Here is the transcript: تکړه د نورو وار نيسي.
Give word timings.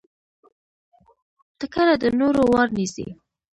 تکړه 1.59 1.95
د 2.01 2.05
نورو 2.19 2.41
وار 2.51 2.67
نيسي. 2.77 3.07